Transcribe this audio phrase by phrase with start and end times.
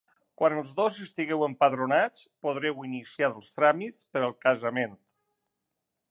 [0.41, 4.97] Quan els dos estigueu empadronats, podreu iniciar els tràmits per al casament.